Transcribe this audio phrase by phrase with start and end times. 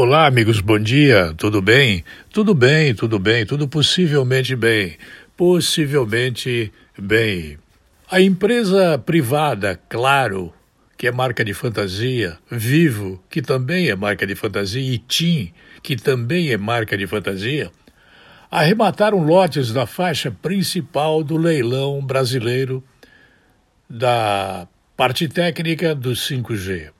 [0.00, 2.04] Olá, amigos, bom dia, tudo bem?
[2.32, 4.96] Tudo bem, tudo bem, tudo possivelmente bem.
[5.36, 7.58] Possivelmente bem.
[8.08, 10.54] A empresa privada, claro,
[10.96, 15.96] que é marca de fantasia, Vivo, que também é marca de fantasia, e TIM, que
[15.96, 17.68] também é marca de fantasia,
[18.48, 22.84] arremataram lotes da faixa principal do leilão brasileiro
[23.90, 26.92] da parte técnica do 5G.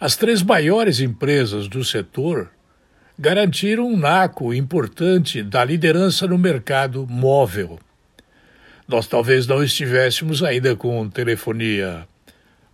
[0.00, 2.50] As três maiores empresas do setor
[3.18, 7.78] garantiram um naco importante da liderança no mercado móvel.
[8.88, 12.08] Nós talvez não estivéssemos ainda com telefonia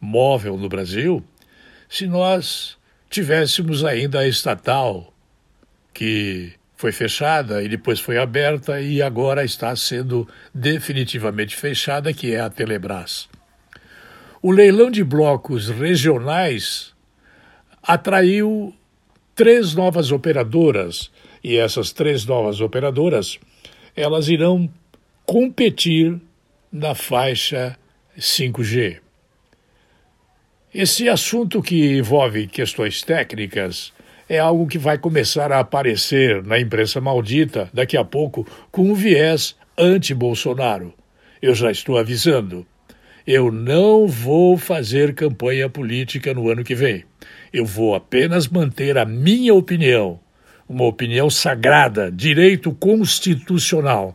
[0.01, 1.21] móvel no Brasil
[1.89, 2.79] se nós
[3.11, 5.13] tivéssemos ainda a estatal,
[5.93, 12.39] que foi fechada e depois foi aberta e agora está sendo definitivamente fechada, que é
[12.39, 13.29] a Telebrás.
[14.41, 16.95] O leilão de blocos regionais
[17.87, 18.75] atraiu
[19.35, 21.11] três novas operadoras
[21.45, 23.39] e essas três novas operadoras
[23.95, 24.69] elas irão
[25.25, 26.21] competir
[26.71, 27.79] na faixa
[28.19, 28.99] 5G.
[30.75, 33.93] Esse assunto que envolve questões técnicas
[34.29, 38.95] é algo que vai começar a aparecer na imprensa maldita daqui a pouco com um
[38.95, 40.93] viés anti-Bolsonaro.
[41.41, 42.67] Eu já estou avisando.
[43.27, 47.05] Eu não vou fazer campanha política no ano que vem.
[47.53, 50.21] Eu vou apenas manter a minha opinião,
[50.69, 54.15] uma opinião sagrada, direito constitucional.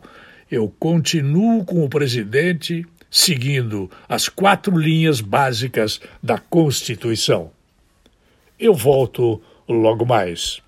[0.50, 7.50] Eu continuo com o presidente seguindo as quatro linhas básicas da Constituição.
[8.58, 10.58] Eu volto logo mais.